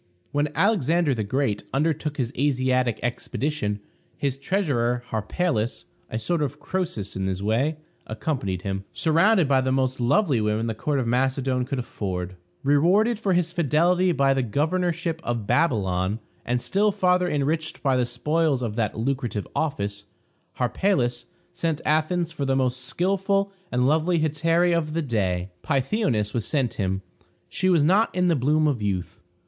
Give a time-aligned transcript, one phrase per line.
[0.31, 3.81] When Alexander the Great undertook his Asiatic expedition,
[4.17, 7.77] his treasurer, Harpalus, a sort of Croesus in his way,
[8.07, 12.35] accompanied him, surrounded by the most lovely women the court of Macedon could afford.
[12.63, 18.07] Rewarded for his fidelity by the governorship of Babylon, and still farther enriched by the
[18.07, 20.05] spoils of that lucrative office,
[20.53, 25.51] Harpalus sent to Athens for the most skillful and lovely hetairæ of the day.
[25.61, 27.03] Pythionice was sent him.
[27.49, 29.19] She was not in the bloom of youth.